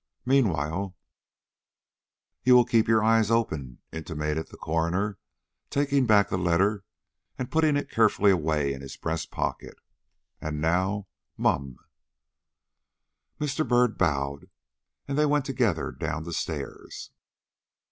[0.25, 0.95] Meanwhile"
[2.43, 5.19] "You will keep your eyes open," intimated the coroner,
[5.69, 6.83] taking back the letter
[7.37, 9.77] and putting it carefully away in his breast pocket.
[10.41, 11.05] "And now,
[11.37, 11.77] mum!"
[13.39, 13.67] Mr.
[13.67, 14.49] Byrd bowed,
[15.07, 17.11] and they went together down the stairs.